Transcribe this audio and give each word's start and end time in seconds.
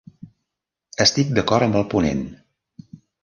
Estic 1.05 1.29
d'acord 1.37 1.67
amb 1.67 1.79
el 1.81 1.85
ponent. 1.91 2.25